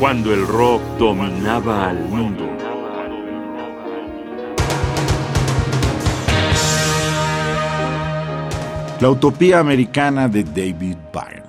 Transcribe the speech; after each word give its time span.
cuando 0.00 0.32
el 0.32 0.46
rock 0.46 0.80
dominaba 0.98 1.90
al 1.90 1.98
mundo. 2.08 2.48
La 8.98 9.10
utopía 9.10 9.58
americana 9.58 10.26
de 10.26 10.42
David 10.42 10.96
Byrne. 11.12 11.42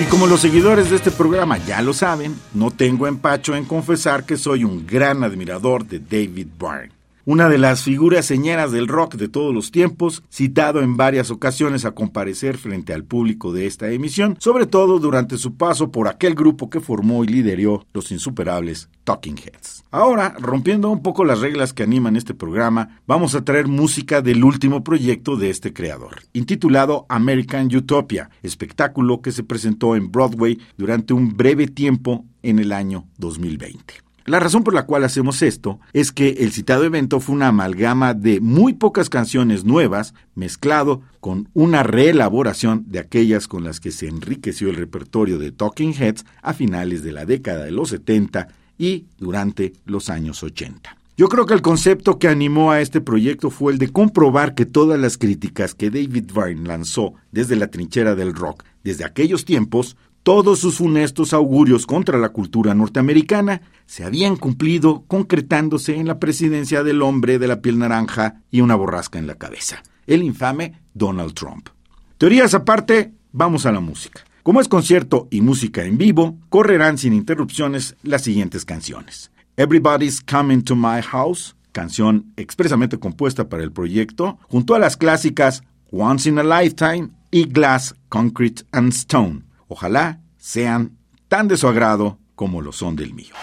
Y 0.00 0.04
como 0.04 0.26
los 0.26 0.40
seguidores 0.40 0.88
de 0.88 0.96
este 0.96 1.10
programa 1.10 1.58
ya 1.58 1.82
lo 1.82 1.92
saben, 1.92 2.34
no 2.54 2.70
tengo 2.70 3.06
empacho 3.06 3.54
en 3.54 3.66
confesar 3.66 4.24
que 4.24 4.38
soy 4.38 4.64
un 4.64 4.86
gran 4.86 5.22
admirador 5.24 5.84
de 5.84 5.98
David 5.98 6.46
Byrne 6.58 6.97
una 7.30 7.50
de 7.50 7.58
las 7.58 7.82
figuras 7.82 8.24
señeras 8.24 8.72
del 8.72 8.88
rock 8.88 9.16
de 9.16 9.28
todos 9.28 9.54
los 9.54 9.70
tiempos, 9.70 10.22
citado 10.32 10.80
en 10.80 10.96
varias 10.96 11.30
ocasiones 11.30 11.84
a 11.84 11.90
comparecer 11.90 12.56
frente 12.56 12.94
al 12.94 13.04
público 13.04 13.52
de 13.52 13.66
esta 13.66 13.90
emisión, 13.90 14.38
sobre 14.40 14.64
todo 14.64 14.98
durante 14.98 15.36
su 15.36 15.54
paso 15.54 15.92
por 15.92 16.08
aquel 16.08 16.34
grupo 16.34 16.70
que 16.70 16.80
formó 16.80 17.22
y 17.24 17.26
lideró 17.26 17.84
los 17.92 18.12
insuperables 18.12 18.88
Talking 19.04 19.36
Heads. 19.36 19.84
Ahora, 19.90 20.36
rompiendo 20.38 20.88
un 20.88 21.02
poco 21.02 21.22
las 21.26 21.40
reglas 21.40 21.74
que 21.74 21.82
animan 21.82 22.16
este 22.16 22.32
programa, 22.32 22.98
vamos 23.06 23.34
a 23.34 23.44
traer 23.44 23.68
música 23.68 24.22
del 24.22 24.42
último 24.42 24.82
proyecto 24.82 25.36
de 25.36 25.50
este 25.50 25.74
creador, 25.74 26.22
intitulado 26.32 27.04
American 27.10 27.66
Utopia, 27.66 28.30
espectáculo 28.42 29.20
que 29.20 29.32
se 29.32 29.44
presentó 29.44 29.96
en 29.96 30.10
Broadway 30.10 30.58
durante 30.78 31.12
un 31.12 31.36
breve 31.36 31.66
tiempo 31.66 32.24
en 32.42 32.58
el 32.58 32.72
año 32.72 33.04
2020. 33.18 34.07
La 34.28 34.40
razón 34.40 34.62
por 34.62 34.74
la 34.74 34.84
cual 34.84 35.04
hacemos 35.04 35.40
esto 35.40 35.80
es 35.94 36.12
que 36.12 36.28
el 36.40 36.52
citado 36.52 36.84
evento 36.84 37.18
fue 37.18 37.34
una 37.34 37.48
amalgama 37.48 38.12
de 38.12 38.40
muy 38.42 38.74
pocas 38.74 39.08
canciones 39.08 39.64
nuevas 39.64 40.12
mezclado 40.34 41.00
con 41.20 41.48
una 41.54 41.82
reelaboración 41.82 42.84
de 42.88 42.98
aquellas 42.98 43.48
con 43.48 43.64
las 43.64 43.80
que 43.80 43.90
se 43.90 44.06
enriqueció 44.06 44.68
el 44.68 44.76
repertorio 44.76 45.38
de 45.38 45.50
Talking 45.50 45.94
Heads 45.94 46.26
a 46.42 46.52
finales 46.52 47.02
de 47.02 47.12
la 47.12 47.24
década 47.24 47.64
de 47.64 47.70
los 47.70 47.88
70 47.88 48.48
y 48.76 49.06
durante 49.18 49.72
los 49.86 50.10
años 50.10 50.42
80. 50.42 50.94
Yo 51.16 51.30
creo 51.30 51.46
que 51.46 51.54
el 51.54 51.62
concepto 51.62 52.18
que 52.18 52.28
animó 52.28 52.70
a 52.70 52.82
este 52.82 53.00
proyecto 53.00 53.48
fue 53.48 53.72
el 53.72 53.78
de 53.78 53.88
comprobar 53.88 54.54
que 54.54 54.66
todas 54.66 55.00
las 55.00 55.16
críticas 55.16 55.74
que 55.74 55.88
David 55.88 56.30
Byrne 56.34 56.68
lanzó 56.68 57.14
desde 57.32 57.56
la 57.56 57.68
trinchera 57.68 58.14
del 58.14 58.34
rock 58.34 58.62
desde 58.84 59.04
aquellos 59.04 59.44
tiempos 59.44 59.96
todos 60.28 60.58
sus 60.58 60.76
funestos 60.76 61.32
augurios 61.32 61.86
contra 61.86 62.18
la 62.18 62.28
cultura 62.28 62.74
norteamericana 62.74 63.62
se 63.86 64.04
habían 64.04 64.36
cumplido 64.36 65.04
concretándose 65.06 65.96
en 65.96 66.06
la 66.06 66.18
presidencia 66.18 66.82
del 66.82 67.00
hombre 67.00 67.38
de 67.38 67.48
la 67.48 67.62
piel 67.62 67.78
naranja 67.78 68.42
y 68.50 68.60
una 68.60 68.74
borrasca 68.74 69.18
en 69.18 69.26
la 69.26 69.36
cabeza, 69.36 69.82
el 70.06 70.22
infame 70.22 70.82
Donald 70.92 71.32
Trump. 71.32 71.70
Teorías 72.18 72.52
aparte, 72.52 73.14
vamos 73.32 73.64
a 73.64 73.72
la 73.72 73.80
música. 73.80 74.20
Como 74.42 74.60
es 74.60 74.68
concierto 74.68 75.28
y 75.30 75.40
música 75.40 75.86
en 75.86 75.96
vivo, 75.96 76.36
correrán 76.50 76.98
sin 76.98 77.14
interrupciones 77.14 77.96
las 78.02 78.20
siguientes 78.20 78.66
canciones. 78.66 79.30
Everybody's 79.56 80.20
Coming 80.20 80.60
to 80.60 80.76
My 80.76 81.00
House, 81.00 81.56
canción 81.72 82.34
expresamente 82.36 82.98
compuesta 82.98 83.48
para 83.48 83.62
el 83.62 83.72
proyecto, 83.72 84.36
junto 84.42 84.74
a 84.74 84.78
las 84.78 84.98
clásicas 84.98 85.62
Once 85.90 86.28
in 86.28 86.38
a 86.38 86.42
Lifetime 86.42 87.08
y 87.30 87.44
Glass, 87.46 87.94
Concrete 88.10 88.64
and 88.72 88.92
Stone 88.92 89.47
Ojalá 89.68 90.20
sean 90.38 90.96
tan 91.28 91.46
de 91.48 91.56
su 91.56 91.68
agrado 91.68 92.18
como 92.34 92.62
lo 92.62 92.72
son 92.72 92.96
del 92.96 93.14
mío. 93.14 93.34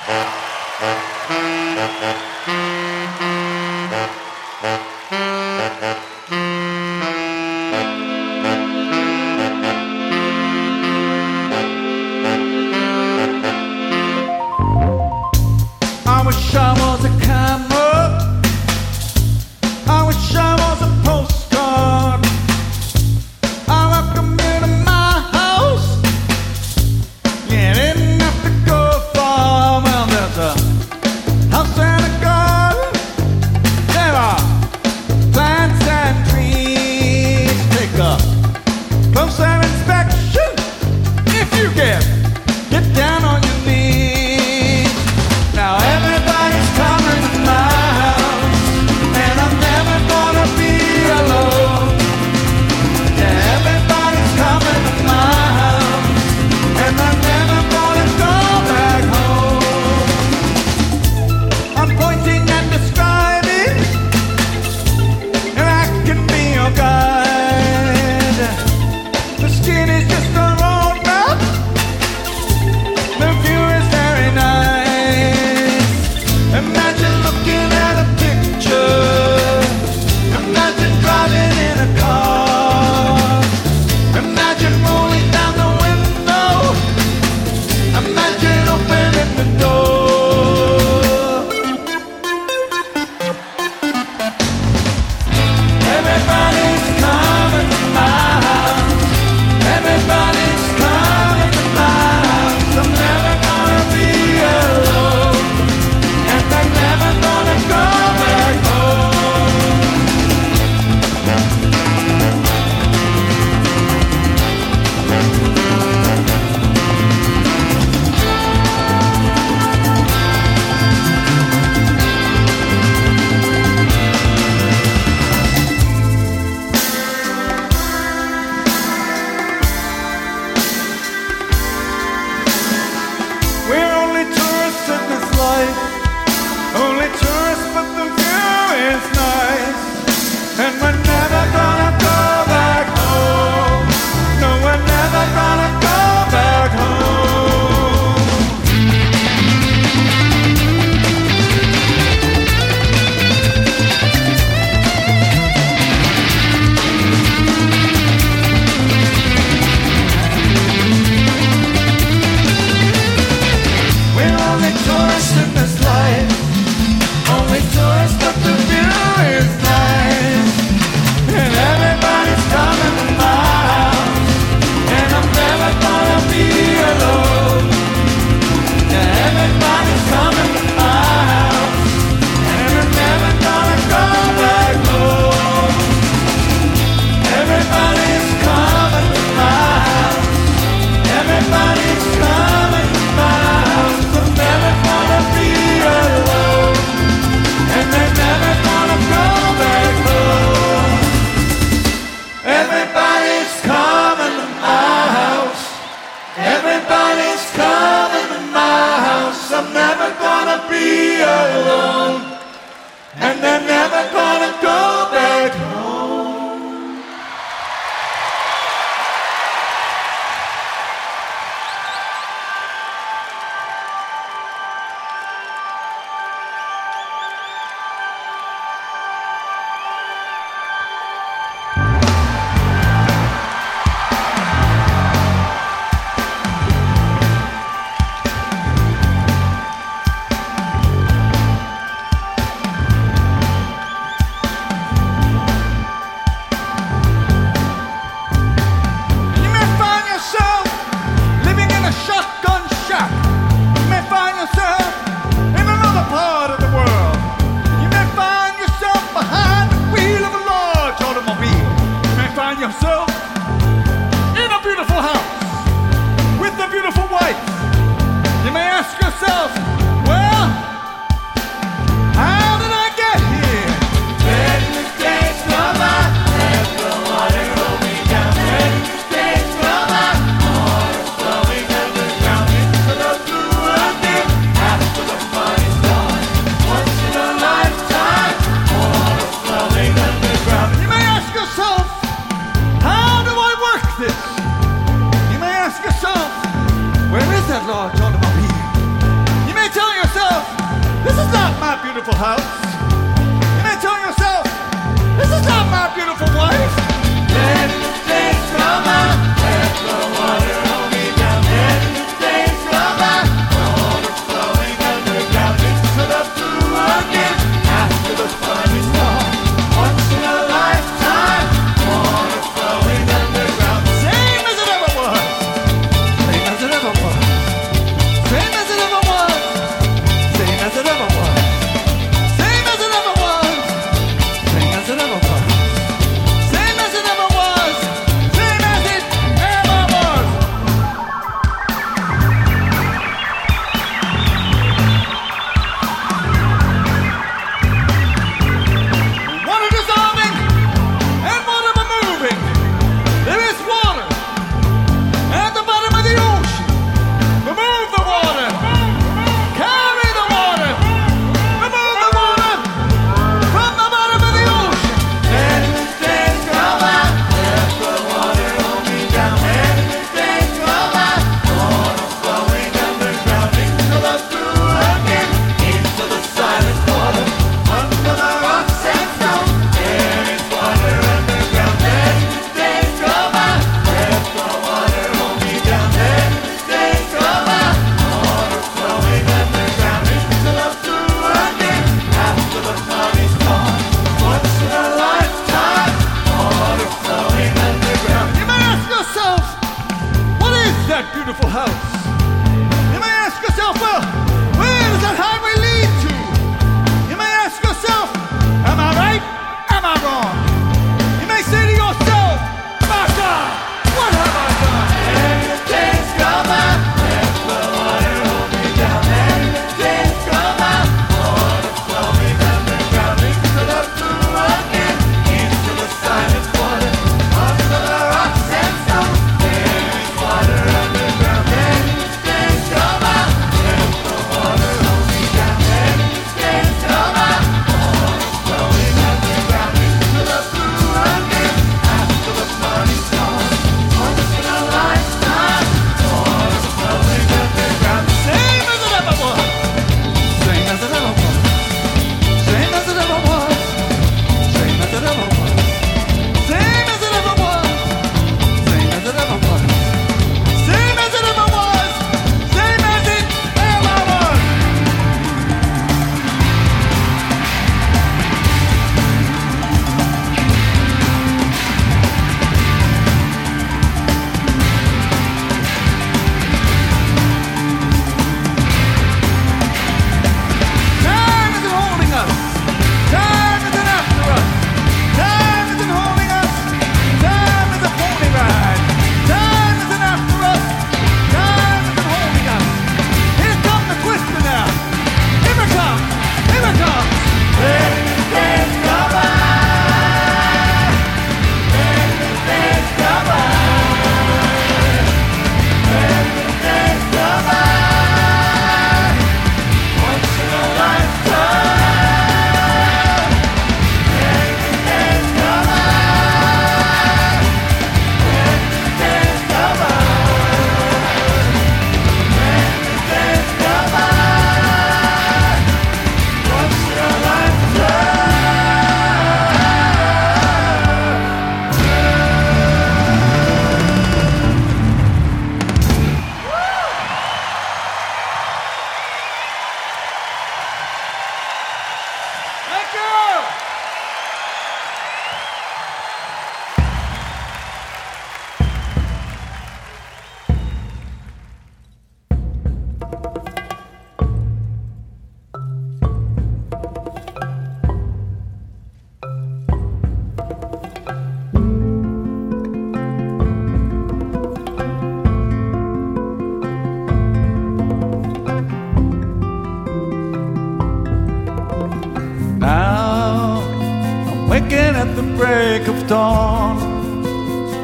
break 575.85 575.95
of 575.95 576.07
dawn 576.07 577.23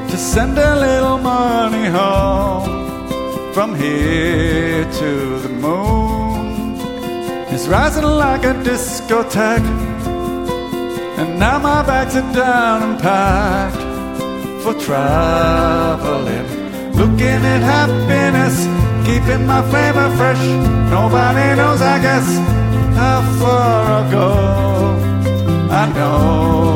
to 0.09 0.17
send 0.17 0.57
a 0.57 0.79
little 0.79 1.17
money 1.17 1.87
home 1.89 3.53
from 3.53 3.75
here 3.75 4.85
to 4.91 5.39
the 5.39 5.49
moon. 5.49 6.77
It's 7.53 7.67
rising 7.67 8.03
like 8.03 8.43
a 8.43 8.53
discotheque, 8.63 9.69
and 11.19 11.39
now 11.39 11.59
my 11.59 11.83
bags 11.83 12.15
are 12.15 12.33
down 12.33 12.83
and 12.83 12.99
packed 12.99 13.75
for 14.63 14.73
traveling. 14.85 16.47
Looking 16.93 17.41
at 17.53 17.61
happiness, 17.75 18.55
keeping 19.05 19.45
my 19.45 19.61
flavor 19.69 20.09
fresh. 20.17 20.43
Nobody 20.89 21.55
knows, 21.55 21.81
I 21.81 21.99
guess, 22.01 22.27
how 22.95 23.21
far 23.39 23.85
I 23.99 24.11
go. 24.11 24.29
I 25.71 25.93
know. 25.93 26.70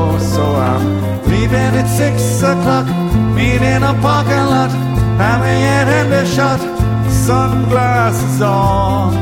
Six 1.96 2.42
o'clock, 2.42 2.88
meet 3.36 3.62
in 3.62 3.84
a 3.84 3.94
parking 4.02 4.48
lot. 4.52 4.70
Hammy 5.18 5.64
and 5.76 5.88
Henry 5.88 6.26
shot, 6.28 6.60
sunglasses 7.10 8.42
on. 8.42 9.14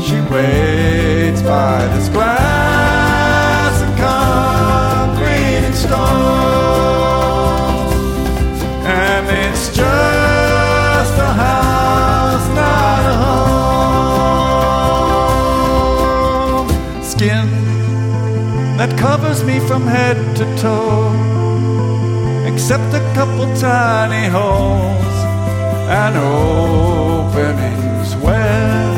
She 0.00 0.18
waits 0.32 1.42
by 1.42 1.86
this 1.88 2.08
glass 2.08 3.82
and 3.82 3.98
concrete 3.98 5.64
and 5.66 5.74
stone. 5.74 5.98
And 8.86 9.26
it's 9.28 9.68
just 9.76 11.18
a 11.18 11.32
house, 11.44 12.48
not 12.56 13.04
a 13.12 13.14
home. 16.94 17.04
Skin 17.04 17.69
that 18.80 18.96
covers 18.98 19.44
me 19.44 19.60
from 19.68 19.86
head 19.86 20.16
to 20.34 20.44
toe, 20.56 21.12
except 22.50 22.94
a 22.94 23.00
couple 23.12 23.44
tiny 23.60 24.26
holes 24.26 25.16
and 26.00 26.16
openings 26.16 28.16
where 28.24 28.88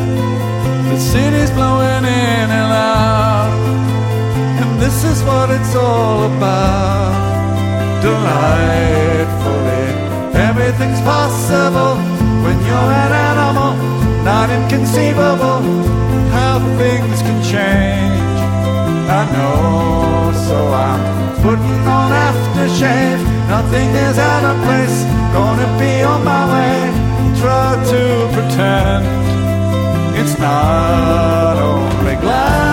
the 0.89 0.97
city's 1.01 1.51
blowing 1.51 2.05
in 2.05 2.49
and 2.63 2.71
out. 2.71 3.51
And 4.63 4.81
this 4.81 5.03
is 5.03 5.21
what 5.25 5.51
it's 5.51 5.75
all 5.75 6.31
about. 6.31 7.19
Delightfully, 8.07 9.89
everything's 10.49 11.01
possible 11.01 11.97
when 12.45 12.57
you're 12.69 12.93
an 13.05 13.13
animal, 13.31 13.75
not 14.23 14.49
inconceivable 14.49 15.63
how 16.31 16.61
things 16.79 17.21
can 17.27 17.43
change. 17.43 18.22
I 19.15 19.25
know, 19.35 20.33
so 20.47 20.57
I'm 20.73 21.03
putting 21.43 21.83
on 21.99 22.11
aftershave. 22.29 23.21
Nothing 23.47 23.91
is 24.09 24.19
out 24.19 24.45
of 24.51 24.57
place, 24.65 24.99
gonna 25.37 25.69
be 25.79 26.03
on 26.03 26.25
my 26.25 26.45
way. 26.55 26.77
Try 27.39 27.69
to 27.93 28.03
pretend 28.33 29.05
it's 30.17 30.39
not 30.39 31.59
only 31.59 32.17
glass 32.17 32.72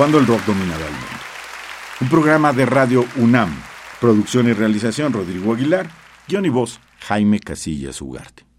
Cuando 0.00 0.18
el 0.18 0.26
rock 0.26 0.46
dominaba 0.46 0.86
el 0.86 0.92
mundo. 0.92 1.06
Un 2.00 2.08
programa 2.08 2.54
de 2.54 2.64
radio 2.64 3.04
UNAM. 3.16 3.54
Producción 4.00 4.48
y 4.48 4.54
realización 4.54 5.12
Rodrigo 5.12 5.52
Aguilar. 5.52 5.90
Guión 6.26 6.46
y 6.46 6.48
voz 6.48 6.80
Jaime 7.00 7.38
Casillas 7.38 8.00
Ugarte. 8.00 8.49